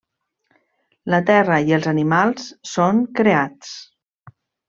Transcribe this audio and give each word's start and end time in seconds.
La 1.13 1.19
Terra 1.27 1.59
i 1.67 1.75
els 1.77 1.89
animals 1.91 2.47
són 2.71 3.05
creats. 3.19 3.77